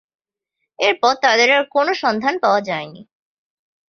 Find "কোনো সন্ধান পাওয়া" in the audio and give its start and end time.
1.69-2.61